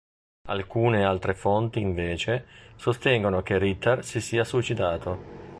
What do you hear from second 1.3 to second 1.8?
fonti